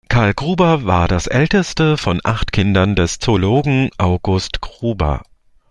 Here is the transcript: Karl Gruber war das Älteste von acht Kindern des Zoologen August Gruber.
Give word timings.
Karl 0.09 0.33
Gruber 0.33 0.83
war 0.85 1.07
das 1.07 1.27
Älteste 1.27 1.95
von 1.95 2.21
acht 2.23 2.51
Kindern 2.51 2.95
des 2.95 3.19
Zoologen 3.19 3.91
August 3.99 4.59
Gruber. 4.59 5.21